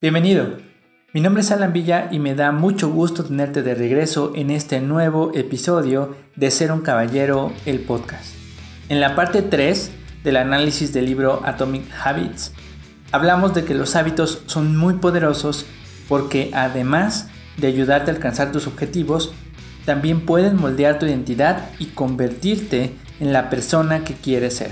[0.00, 0.58] Bienvenido.
[1.12, 4.80] Mi nombre es Alan Villa y me da mucho gusto tenerte de regreso en este
[4.80, 8.32] nuevo episodio de Ser un Caballero, el podcast.
[8.88, 9.90] En la parte 3
[10.22, 12.52] del análisis del libro Atomic Habits,
[13.10, 15.66] hablamos de que los hábitos son muy poderosos
[16.08, 19.32] porque además de ayudarte a alcanzar tus objetivos,
[19.84, 24.70] también pueden moldear tu identidad y convertirte en la persona que quieres ser.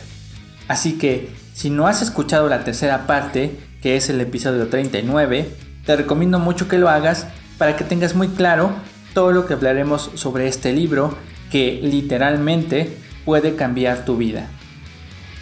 [0.68, 5.48] Así que, si no has escuchado la tercera parte, que es el episodio 39,
[5.84, 7.26] te recomiendo mucho que lo hagas
[7.58, 8.72] para que tengas muy claro
[9.14, 11.16] todo lo que hablaremos sobre este libro
[11.50, 14.48] que literalmente puede cambiar tu vida.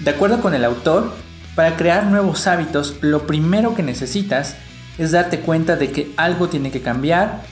[0.01, 1.13] De acuerdo con el autor,
[1.55, 4.57] para crear nuevos hábitos lo primero que necesitas
[4.99, 7.43] es darte cuenta de que algo tiene que cambiar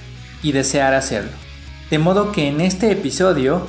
[0.43, 1.31] y desear hacerlo.
[1.91, 3.67] De modo que en este episodio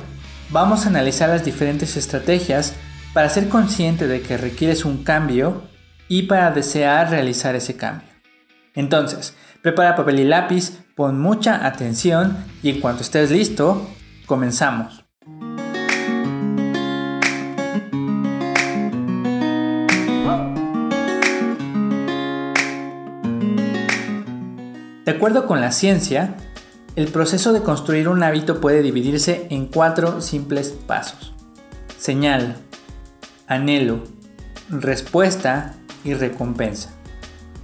[0.50, 2.74] vamos a analizar las diferentes estrategias
[3.12, 5.62] para ser consciente de que requieres un cambio
[6.08, 8.08] y para desear realizar ese cambio.
[8.74, 13.88] Entonces, prepara papel y lápiz, pon mucha atención y en cuanto estés listo,
[14.26, 15.04] comenzamos.
[25.04, 26.34] De acuerdo con la ciencia,
[26.96, 31.34] el proceso de construir un hábito puede dividirse en cuatro simples pasos.
[31.98, 32.56] Señal,
[33.46, 34.04] anhelo,
[34.70, 36.90] respuesta y recompensa.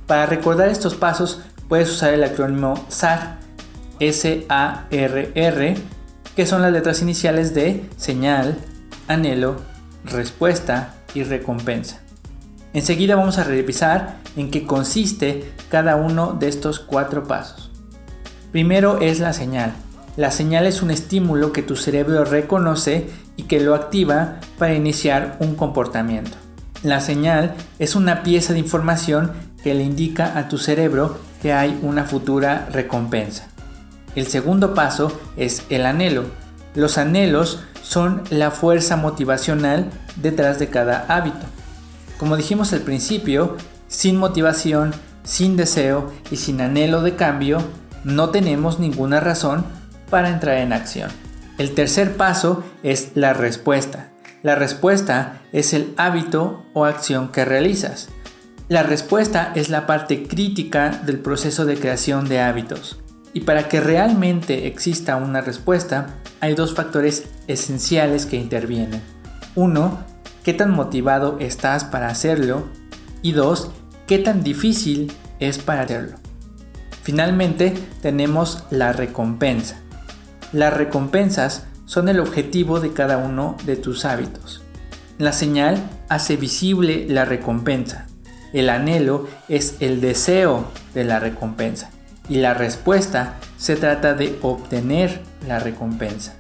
[0.07, 3.39] Para recordar estos pasos puedes usar el acrónimo SAR,
[4.01, 5.77] S-A-R-R,
[6.35, 8.59] que son las letras iniciales de señal,
[9.09, 9.57] anhelo,
[10.05, 12.01] respuesta y recompensa.
[12.73, 17.71] Enseguida vamos a revisar en qué consiste cada uno de estos cuatro pasos.
[18.53, 19.75] Primero es la señal.
[20.17, 25.37] La señal es un estímulo que tu cerebro reconoce y que lo activa para iniciar
[25.41, 26.37] un comportamiento.
[26.83, 31.79] La señal es una pieza de información que le indica a tu cerebro que hay
[31.83, 33.49] una futura recompensa.
[34.15, 36.25] El segundo paso es el anhelo.
[36.75, 41.47] Los anhelos son la fuerza motivacional detrás de cada hábito.
[42.19, 43.57] Como dijimos al principio,
[43.89, 47.63] sin motivación, sin deseo y sin anhelo de cambio,
[48.05, 49.65] no tenemos ninguna razón
[50.09, 51.11] para entrar en acción.
[51.59, 54.10] El tercer paso es la respuesta.
[54.43, 58.09] La respuesta es el hábito o acción que realizas.
[58.69, 62.99] La respuesta es la parte crítica del proceso de creación de hábitos.
[63.35, 69.03] Y para que realmente exista una respuesta, hay dos factores esenciales que intervienen.
[69.57, 70.05] Uno,
[70.43, 72.67] qué tan motivado estás para hacerlo.
[73.21, 73.71] Y dos,
[74.07, 76.17] qué tan difícil es para hacerlo.
[77.03, 79.77] Finalmente tenemos la recompensa.
[80.55, 84.63] Las recompensas son el objetivo de cada uno de tus hábitos.
[85.19, 85.77] La señal
[86.09, 88.07] hace visible la recompensa.
[88.53, 91.91] El anhelo es el deseo de la recompensa.
[92.29, 96.35] Y la respuesta se trata de obtener la recompensa.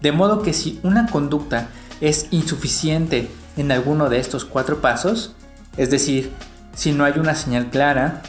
[0.00, 1.68] De modo que si una conducta
[2.00, 3.28] es insuficiente
[3.58, 5.34] en alguno de estos cuatro pasos,
[5.76, 6.32] es decir,
[6.74, 8.22] si no hay una señal clara,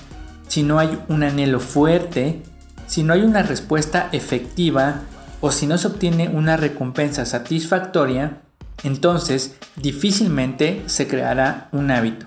[0.50, 2.44] si no hay un anhelo fuerte,
[2.86, 5.04] si no hay una respuesta efectiva
[5.46, 8.38] o si no se obtiene una recompensa satisfactoria,
[8.82, 12.26] entonces difícilmente se creará un hábito.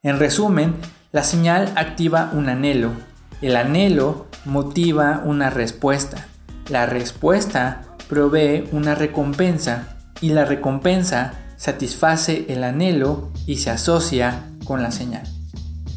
[0.00, 0.76] En resumen,
[1.10, 2.92] la señal activa un anhelo,
[3.42, 6.28] el anhelo motiva una respuesta,
[6.68, 14.84] la respuesta provee una recompensa y la recompensa satisface el anhelo y se asocia con
[14.84, 15.24] la señal.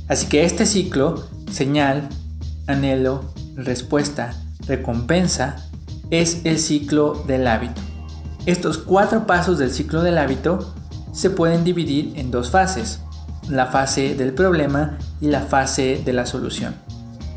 [0.08, 2.10] Así que este ciclo, señal,
[2.66, 4.34] anhelo, respuesta,
[4.66, 5.68] recompensa,
[6.10, 7.82] es el ciclo del hábito.
[8.46, 10.74] Estos cuatro pasos del ciclo del hábito
[11.12, 13.02] se pueden dividir en dos fases,
[13.50, 16.76] la fase del problema y la fase de la solución.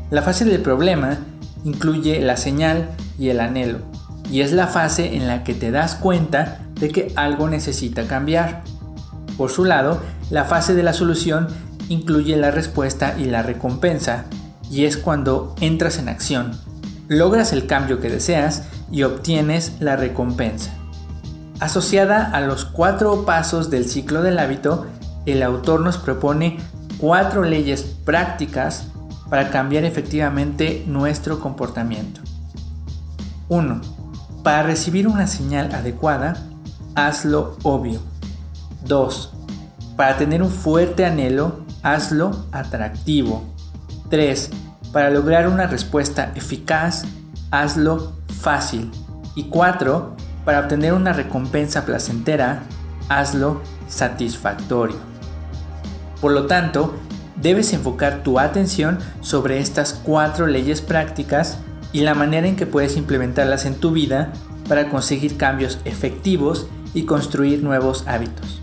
[0.09, 1.17] La fase del problema
[1.63, 3.79] incluye la señal y el anhelo,
[4.29, 8.63] y es la fase en la que te das cuenta de que algo necesita cambiar.
[9.37, 11.47] Por su lado, la fase de la solución
[11.89, 14.25] incluye la respuesta y la recompensa,
[14.69, 16.51] y es cuando entras en acción,
[17.11, 20.71] logras el cambio que deseas y obtienes la recompensa.
[21.59, 24.85] Asociada a los cuatro pasos del ciclo del hábito,
[25.25, 26.59] el autor nos propone
[26.99, 28.85] cuatro leyes prácticas
[29.29, 32.21] para cambiar efectivamente nuestro comportamiento.
[33.49, 33.81] 1.
[34.41, 36.37] Para recibir una señal adecuada,
[36.95, 37.99] hazlo obvio.
[38.85, 39.33] 2.
[39.97, 43.43] Para tener un fuerte anhelo, hazlo atractivo.
[44.09, 44.49] 3.
[44.91, 47.05] Para lograr una respuesta eficaz,
[47.49, 48.91] hazlo fácil.
[49.35, 50.15] Y 4.
[50.43, 52.63] Para obtener una recompensa placentera,
[53.07, 54.97] hazlo satisfactorio.
[56.19, 56.93] Por lo tanto,
[57.41, 61.59] debes enfocar tu atención sobre estas cuatro leyes prácticas
[61.93, 64.33] y la manera en que puedes implementarlas en tu vida
[64.67, 68.61] para conseguir cambios efectivos y construir nuevos hábitos.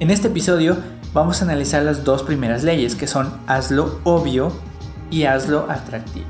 [0.00, 0.76] En este episodio
[1.14, 4.52] vamos a analizar las dos primeras leyes que son hazlo obvio
[5.12, 6.26] y hazlo atractivo.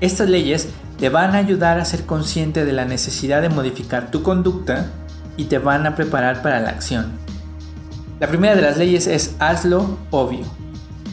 [0.00, 0.68] Estas leyes
[0.98, 4.90] te van a ayudar a ser consciente de la necesidad de modificar tu conducta
[5.36, 7.12] y te van a preparar para la acción.
[8.18, 10.46] La primera de las leyes es hazlo obvio.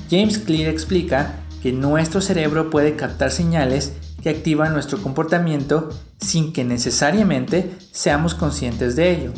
[0.10, 6.64] James Clear explica que nuestro cerebro puede captar señales que activan nuestro comportamiento sin que
[6.64, 9.34] necesariamente seamos conscientes de ello.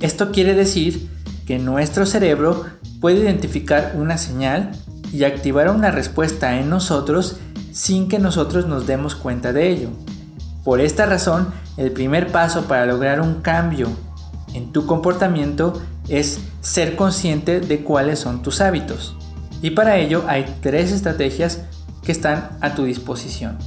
[0.00, 1.08] Esto quiere decir
[1.46, 2.66] que nuestro cerebro
[3.00, 4.72] puede identificar una señal
[5.12, 7.36] y activar una respuesta en nosotros
[7.72, 9.90] sin que nosotros nos demos cuenta de ello.
[10.64, 13.88] Por esta razón, el primer paso para lograr un cambio
[14.54, 19.16] en tu comportamiento es ser consciente de cuáles son tus hábitos.
[19.62, 21.62] Y para ello hay tres estrategias
[22.02, 23.58] que están a tu disposición.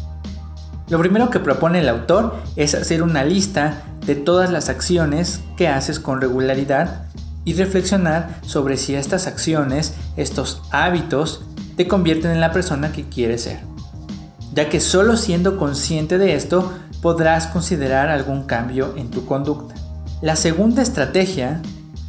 [0.89, 5.67] Lo primero que propone el autor es hacer una lista de todas las acciones que
[5.67, 7.08] haces con regularidad
[7.45, 11.43] y reflexionar sobre si estas acciones, estos hábitos,
[11.75, 13.59] te convierten en la persona que quieres ser.
[14.53, 19.75] Ya que solo siendo consciente de esto podrás considerar algún cambio en tu conducta.
[20.21, 21.61] La segunda estrategia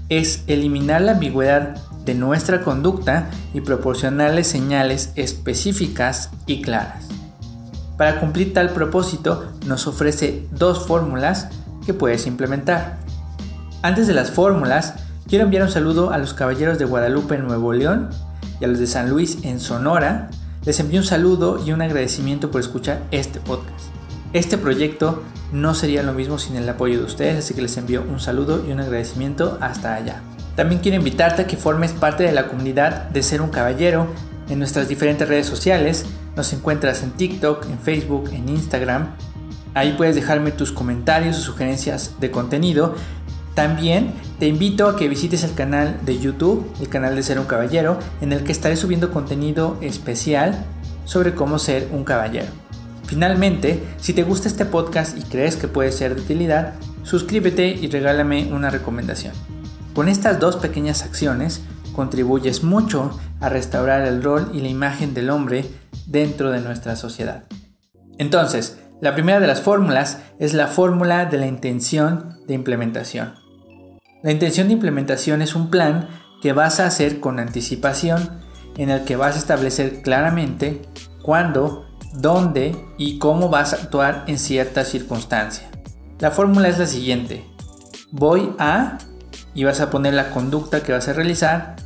[0.09, 7.05] es eliminar la ambigüedad de nuestra conducta y proporcionarle señales específicas y claras.
[7.97, 11.49] Para cumplir tal propósito nos ofrece dos fórmulas
[11.87, 12.99] que puedes implementar.
[13.83, 14.95] Antes de las fórmulas,
[15.31, 18.11] quiero enviar un saludo a los caballeros de Guadalupe en Nuevo León
[18.61, 20.29] y a los de San Luis en Sonora.
[20.65, 23.87] Les envío un saludo y un agradecimiento por escuchar este podcast.
[24.33, 25.23] Este proyecto
[25.53, 28.65] no sería lo mismo sin el apoyo de ustedes, así que les envío un saludo
[28.67, 30.21] y un agradecimiento hasta allá.
[30.57, 34.09] También quiero invitarte a que formes parte de la comunidad de Ser un Caballero
[34.49, 36.07] en nuestras diferentes redes sociales.
[36.35, 39.11] Nos encuentras en TikTok, en Facebook, en Instagram.
[39.75, 42.97] Ahí puedes dejarme tus comentarios o sugerencias de contenido.
[43.55, 47.47] También te invito a que visites el canal de YouTube, el canal de Ser un
[47.47, 50.65] Caballero, en el que estaré subiendo contenido especial
[51.05, 52.47] sobre cómo ser un caballero.
[53.07, 57.89] Finalmente, si te gusta este podcast y crees que puede ser de utilidad, suscríbete y
[57.89, 59.35] regálame una recomendación.
[59.95, 61.61] Con estas dos pequeñas acciones
[61.93, 65.65] contribuyes mucho a restaurar el rol y la imagen del hombre
[66.07, 67.45] dentro de nuestra sociedad.
[68.19, 73.40] Entonces, la primera de las fórmulas es la fórmula de la intención de implementación.
[74.23, 76.09] La intención de implementación es un plan
[76.43, 78.41] que vas a hacer con anticipación
[78.77, 80.83] en el que vas a establecer claramente
[81.23, 85.71] cuándo, dónde y cómo vas a actuar en cierta circunstancia.
[86.19, 87.47] La fórmula es la siguiente.
[88.11, 88.99] Voy a
[89.55, 91.77] y vas a poner la conducta que vas a realizar.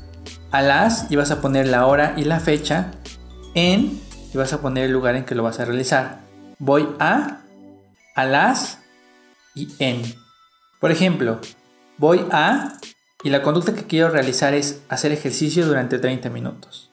[0.50, 2.92] A las y vas a poner la hora y la fecha.
[3.54, 4.00] En
[4.32, 6.20] y vas a poner el lugar en que lo vas a realizar.
[6.58, 7.42] Voy a,
[8.16, 8.81] a las
[9.54, 10.02] y en.
[10.81, 11.40] Por ejemplo,
[11.99, 12.79] voy a
[13.23, 16.91] y la conducta que quiero realizar es hacer ejercicio durante 30 minutos.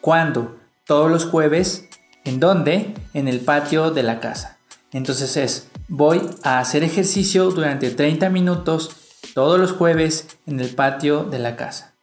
[0.00, 0.58] ¿Cuándo?
[0.86, 1.88] Todos los jueves
[2.24, 2.94] ¿En dónde?
[3.14, 4.58] En el patio de la casa.
[4.92, 8.90] Entonces es, voy a hacer ejercicio durante 30 minutos
[9.34, 11.94] todos los jueves en el patio de la casa.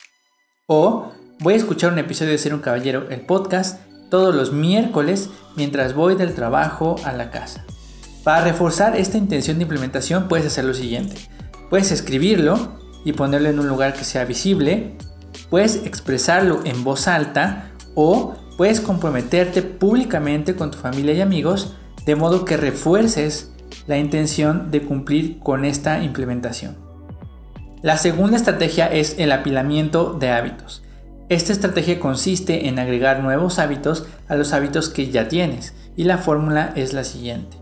[0.66, 3.80] O voy a escuchar un episodio de Ser un Caballero, el podcast,
[4.10, 7.65] todos los miércoles mientras voy del trabajo a la casa.
[8.24, 11.15] Para reforzar esta intención de implementación puedes hacer lo siguiente.
[11.69, 14.95] Puedes escribirlo y ponerlo en un lugar que sea visible.
[15.50, 22.15] Puedes expresarlo en voz alta o puedes comprometerte públicamente con tu familia y amigos de
[22.15, 23.51] modo que refuerces
[23.86, 26.77] la intención de cumplir con esta implementación.
[27.81, 30.83] La segunda estrategia es el apilamiento de hábitos.
[31.29, 36.17] Esta estrategia consiste en agregar nuevos hábitos a los hábitos que ya tienes y la
[36.17, 37.57] fórmula es la siguiente.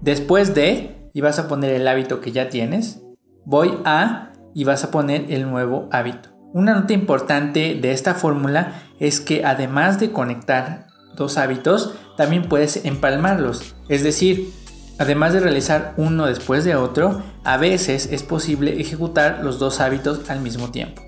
[0.00, 3.02] Después de, y vas a poner el hábito que ya tienes,
[3.44, 6.30] voy a, y vas a poner el nuevo hábito.
[6.52, 10.86] Una nota importante de esta fórmula es que además de conectar
[11.16, 13.74] dos hábitos, también puedes empalmarlos.
[13.88, 14.52] Es decir,
[14.98, 20.30] además de realizar uno después de otro, a veces es posible ejecutar los dos hábitos
[20.30, 21.02] al mismo tiempo.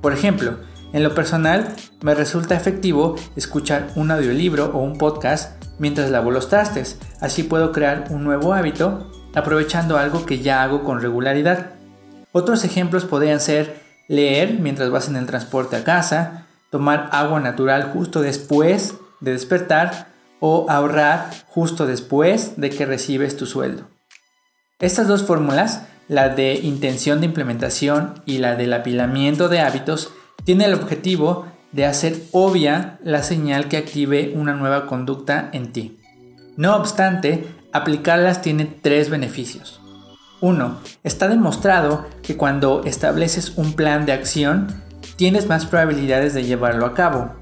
[0.00, 0.58] Por ejemplo,
[0.92, 6.48] en lo personal, me resulta efectivo escuchar un audiolibro o un podcast mientras lavo los
[6.48, 6.98] trastes.
[7.20, 11.70] Así puedo crear un nuevo hábito aprovechando algo que ya hago con regularidad.
[12.32, 17.90] Otros ejemplos podrían ser leer mientras vas en el transporte a casa, tomar agua natural
[17.92, 20.08] justo después de despertar
[20.40, 23.88] o ahorrar justo después de que recibes tu sueldo.
[24.78, 30.12] Estas dos fórmulas, la de intención de implementación y la del apilamiento de hábitos,
[30.44, 35.98] tienen el objetivo de hacer obvia la señal que active una nueva conducta en ti.
[36.56, 39.80] No obstante, aplicarlas tiene tres beneficios.
[40.40, 40.78] 1.
[41.02, 44.68] Está demostrado que cuando estableces un plan de acción,
[45.16, 47.32] tienes más probabilidades de llevarlo a cabo.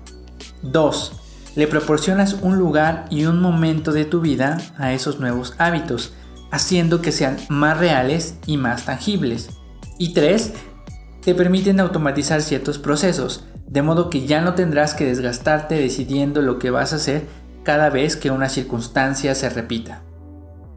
[0.63, 1.13] 2.
[1.57, 6.15] Le proporcionas un lugar y un momento de tu vida a esos nuevos hábitos,
[6.51, 9.51] haciendo que sean más reales y más tangibles.
[9.99, 10.53] Y 3.
[11.23, 16.59] Te permiten automatizar ciertos procesos, de modo que ya no tendrás que desgastarte decidiendo lo
[16.59, 17.27] que vas a hacer
[17.63, 20.06] cada vez que una circunstancia se repita.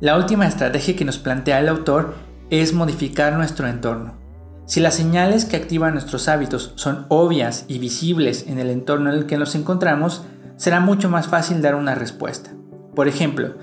[0.02, 2.16] La última estrategia que nos plantea el autor
[2.50, 4.14] es modificar nuestro entorno.
[4.66, 9.18] Si las señales que activan nuestros hábitos son obvias y visibles en el entorno en
[9.18, 10.24] el que nos encontramos,
[10.56, 12.52] será mucho más fácil dar una respuesta.
[12.96, 13.56] Por ejemplo,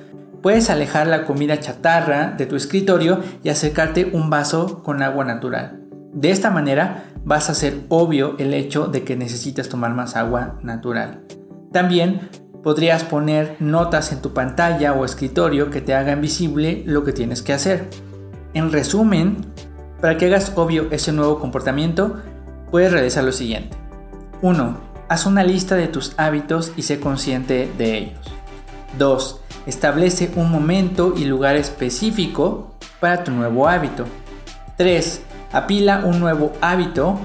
[0.43, 5.81] puedes alejar la comida chatarra de tu escritorio y acercarte un vaso con agua natural.
[6.13, 10.59] De esta manera vas a hacer obvio el hecho de que necesitas tomar más agua
[10.63, 11.23] natural.
[11.73, 12.29] También
[12.67, 17.41] Podrías poner notas en tu pantalla o escritorio que te hagan visible lo que tienes
[17.41, 17.89] que hacer.
[18.55, 19.47] En resumen,
[20.01, 22.17] para que hagas obvio ese nuevo comportamiento,
[22.73, 23.77] puedes realizar lo siguiente.
[24.43, 24.77] 1.
[25.09, 28.33] Haz una lista de tus hábitos y sé consciente de ellos.
[28.99, 29.41] 2.
[29.67, 34.07] Establece un momento y lugar específico para tu nuevo hábito.
[34.77, 35.23] 3.
[35.53, 37.21] Apila un nuevo hábito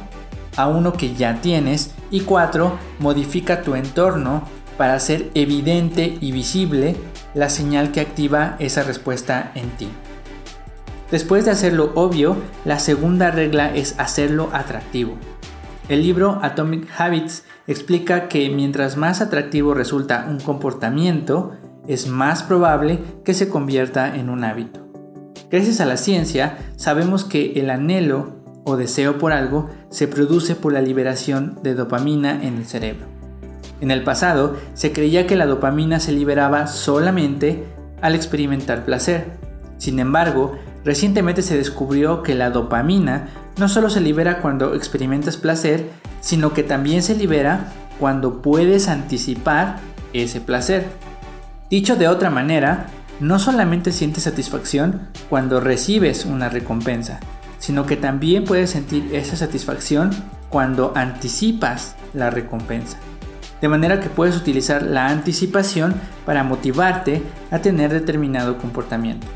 [0.55, 1.95] a uno que ya tienes.
[2.11, 2.77] Y 4.
[2.99, 6.95] Modifica tu entorno para hacer evidente y visible
[7.35, 9.87] la señal que activa esa respuesta en ti.
[11.11, 12.35] Después de hacerlo obvio,
[12.65, 15.13] la segunda regla es hacerlo atractivo.
[15.87, 21.51] El libro Atomic Habits explica que mientras más atractivo resulta un comportamiento,
[21.87, 24.79] es más probable que se convierta en un hábito.
[25.51, 30.73] Gracias a la ciencia, sabemos que el anhelo o deseo por algo se produce por
[30.73, 33.20] la liberación de dopamina en el cerebro.
[33.81, 37.65] En el pasado se creía que la dopamina se liberaba solamente
[37.99, 39.31] al experimentar placer.
[39.79, 40.53] Sin embargo,
[40.85, 45.89] recientemente se descubrió que la dopamina no solo se libera cuando experimentas placer,
[46.21, 49.77] sino que también se libera cuando puedes anticipar
[50.13, 50.85] ese placer.
[51.71, 52.85] Dicho de otra manera,
[53.19, 57.19] no solamente sientes satisfacción cuando recibes una recompensa,
[57.57, 60.11] sino que también puedes sentir esa satisfacción
[60.49, 62.97] cuando anticipas la recompensa
[63.61, 69.27] de manera que puedes utilizar la anticipación para motivarte a tener determinado comportamiento.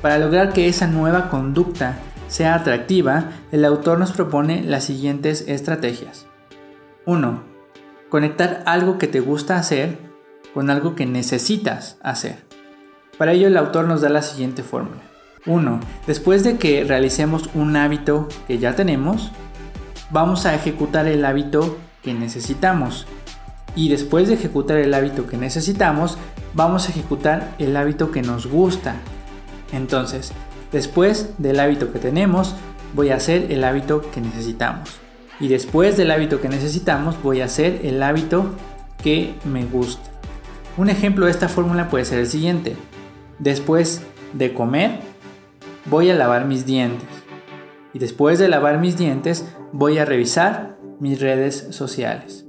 [0.00, 6.26] Para lograr que esa nueva conducta sea atractiva, el autor nos propone las siguientes estrategias.
[7.04, 7.42] 1.
[8.08, 9.98] Conectar algo que te gusta hacer
[10.54, 12.44] con algo que necesitas hacer.
[13.18, 15.02] Para ello el autor nos da la siguiente fórmula.
[15.46, 15.80] 1.
[16.06, 19.32] Después de que realicemos un hábito que ya tenemos,
[20.10, 23.06] vamos a ejecutar el hábito que necesitamos
[23.76, 26.16] y después de ejecutar el hábito que necesitamos,
[26.54, 28.96] vamos a ejecutar el hábito que nos gusta.
[29.72, 30.32] Entonces,
[30.72, 32.54] después del hábito que tenemos,
[32.94, 34.98] voy a hacer el hábito que necesitamos.
[35.38, 38.54] Y después del hábito que necesitamos, voy a hacer el hábito
[39.02, 40.10] que me gusta.
[40.78, 42.76] Un ejemplo de esta fórmula puede ser el siguiente.
[43.38, 44.00] Después
[44.32, 45.00] de comer,
[45.84, 47.08] voy a lavar mis dientes.
[47.92, 52.45] Y después de lavar mis dientes, voy a revisar mis redes sociales.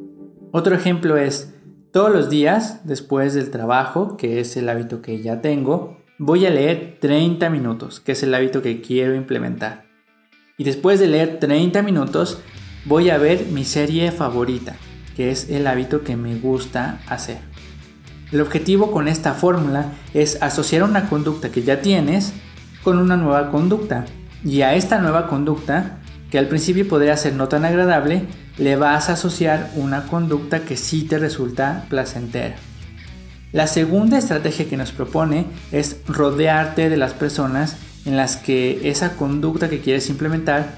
[0.51, 1.53] Otro ejemplo es,
[1.91, 6.49] todos los días después del trabajo, que es el hábito que ya tengo, voy a
[6.49, 9.85] leer 30 minutos, que es el hábito que quiero implementar.
[10.57, 12.39] Y después de leer 30 minutos,
[12.85, 14.75] voy a ver mi serie favorita,
[15.15, 17.39] que es el hábito que me gusta hacer.
[18.31, 22.33] El objetivo con esta fórmula es asociar una conducta que ya tienes
[22.83, 24.05] con una nueva conducta.
[24.43, 25.99] Y a esta nueva conducta,
[26.31, 28.23] que al principio podría ser no tan agradable,
[28.57, 32.55] le vas a asociar una conducta que sí te resulta placentera.
[33.53, 39.15] La segunda estrategia que nos propone es rodearte de las personas en las que esa
[39.15, 40.75] conducta que quieres implementar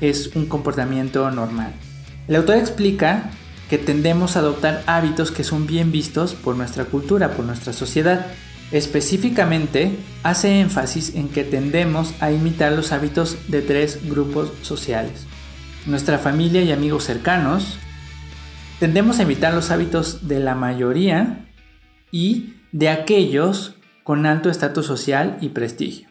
[0.00, 1.72] es un comportamiento normal.
[2.28, 3.30] El autor explica
[3.68, 8.26] que tendemos a adoptar hábitos que son bien vistos por nuestra cultura, por nuestra sociedad.
[8.72, 15.26] Específicamente, hace énfasis en que tendemos a imitar los hábitos de tres grupos sociales
[15.86, 17.78] nuestra familia y amigos cercanos,
[18.78, 21.46] tendemos a evitar los hábitos de la mayoría
[22.10, 23.74] y de aquellos
[24.04, 26.08] con alto estatus social y prestigio.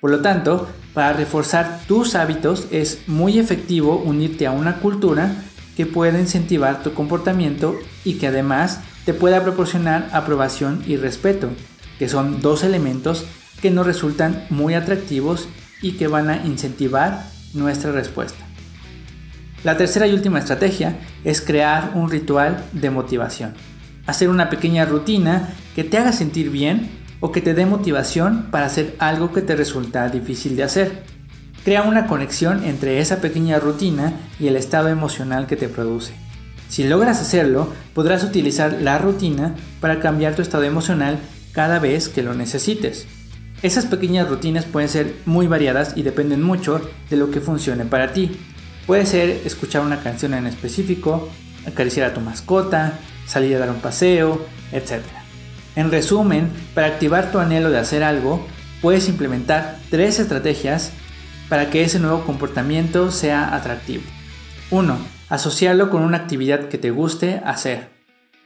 [0.00, 5.34] Por lo tanto, para reforzar tus hábitos es muy efectivo unirte a una cultura
[5.76, 11.50] que pueda incentivar tu comportamiento y que además te pueda proporcionar aprobación y respeto,
[11.98, 13.24] que son dos elementos
[13.60, 15.48] que nos resultan muy atractivos
[15.82, 17.24] y que van a incentivar
[17.54, 18.44] nuestra respuesta.
[19.64, 23.54] La tercera y última estrategia es crear un ritual de motivación.
[24.06, 26.88] Hacer una pequeña rutina que te haga sentir bien
[27.20, 31.02] o que te dé motivación para hacer algo que te resulta difícil de hacer.
[31.64, 36.14] Crea una conexión entre esa pequeña rutina y el estado emocional que te produce.
[36.68, 41.18] Si logras hacerlo, podrás utilizar la rutina para cambiar tu estado emocional
[41.58, 43.08] cada vez que lo necesites.
[43.62, 48.12] Esas pequeñas rutinas pueden ser muy variadas y dependen mucho de lo que funcione para
[48.12, 48.30] ti.
[48.86, 51.28] Puede ser escuchar una canción en específico,
[51.66, 55.02] acariciar a tu mascota, salir a dar un paseo, etc.
[55.74, 58.46] En resumen, para activar tu anhelo de hacer algo,
[58.80, 60.92] puedes implementar tres estrategias
[61.48, 64.04] para que ese nuevo comportamiento sea atractivo.
[64.70, 64.96] 1.
[65.28, 67.88] Asociarlo con una actividad que te guste hacer.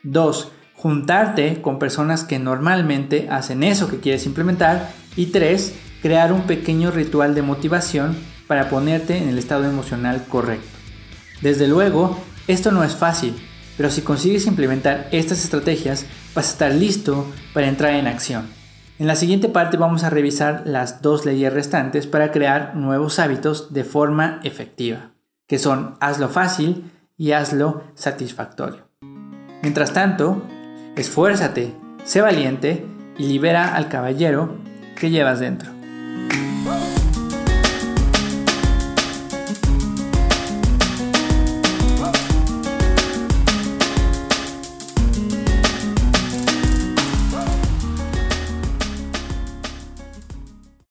[0.02, 0.50] 2.
[0.82, 4.90] Juntarte con personas que normalmente hacen eso que quieres implementar.
[5.14, 5.74] Y 3.
[6.02, 8.16] Crear un pequeño ritual de motivación
[8.48, 10.76] para ponerte en el estado emocional correcto.
[11.40, 13.36] Desde luego, esto no es fácil,
[13.76, 18.48] pero si consigues implementar estas estrategias, vas a estar listo para entrar en acción.
[18.98, 23.72] En la siguiente parte vamos a revisar las dos leyes restantes para crear nuevos hábitos
[23.72, 25.12] de forma efectiva,
[25.46, 28.88] que son hazlo fácil y hazlo satisfactorio.
[29.62, 30.42] Mientras tanto,
[30.96, 31.72] esfuérzate,
[32.04, 32.84] sé valiente
[33.18, 34.56] y libera al caballero
[34.98, 35.81] que llevas dentro.